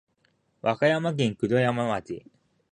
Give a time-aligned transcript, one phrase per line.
[0.63, 2.25] 和歌山県九度山町